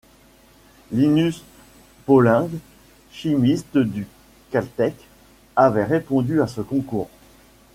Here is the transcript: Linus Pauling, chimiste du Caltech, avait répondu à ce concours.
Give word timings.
Linus 0.91 1.43
Pauling, 2.07 2.57
chimiste 3.11 3.77
du 3.77 4.07
Caltech, 4.49 4.95
avait 5.55 5.83
répondu 5.85 6.41
à 6.41 6.47
ce 6.47 6.61
concours. 6.61 7.11